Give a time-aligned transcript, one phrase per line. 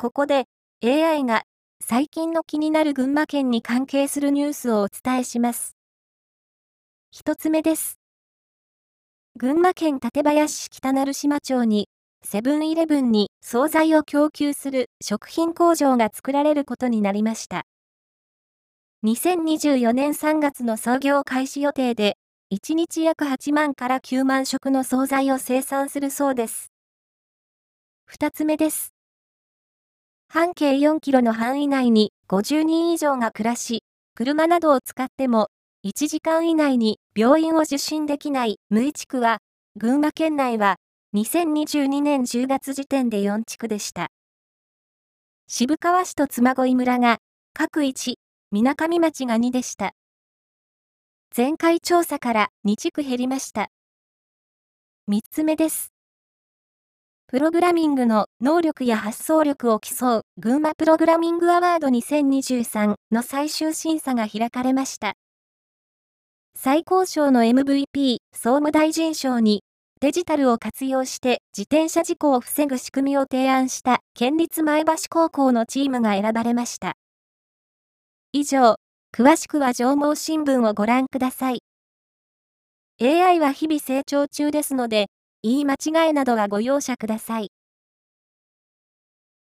[0.00, 0.46] ここで
[0.82, 1.42] AI が
[1.78, 5.76] 最近の気になる群馬県に関係するニュースをお伝えします。
[7.10, 8.00] 一つ目です。
[9.36, 11.90] 群馬県館林市北成島町に
[12.24, 17.66] セブンイレブンに惣菜を供給する食品工場が作られることになりました。
[19.04, 22.16] 2024年3月の創業開始予定で、
[22.54, 26.72] 1日約8万から9万食の惣菜を生産するそうです。
[28.06, 28.94] 二つ目です。
[30.32, 33.82] 半径4キロの範囲内に50人以上が暮らし、
[34.14, 35.48] 車などを使っても
[35.84, 39.38] 1時間以内に病院を受診できない無医地区は、
[39.74, 40.76] 群馬県内は
[41.16, 44.06] 2022年10月時点で4地区でした。
[45.48, 47.18] 渋川市と妻恋村が
[47.52, 48.14] 各1、
[48.52, 49.94] 水上町が2でした。
[51.36, 53.66] 前回調査から2地区減りました。
[55.10, 55.90] 3つ目です。
[57.30, 65.12] プログラミングの能力や発想力を競う群馬プログラミングアワード2023の最終審査が開かれました。
[66.56, 69.62] 最高賞の MVP 総務大臣賞に
[70.00, 76.94] デジタルを活用して自転車事故を防ぐ仕組みを提案した県立前橋高校のチームが選ばれました。
[78.32, 78.76] 以上、
[79.14, 81.58] 詳しくは上毛新聞をご覧ください。
[83.02, 85.08] AI は日々成長中ですので、
[85.42, 87.50] 言い間違いなどはご容赦ください。